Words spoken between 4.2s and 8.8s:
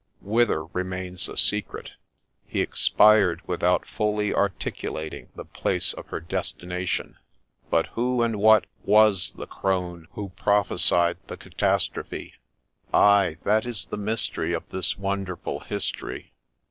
articulating the place of her destination. But who and what